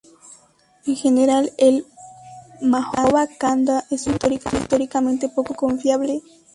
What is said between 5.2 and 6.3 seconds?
poco confiable.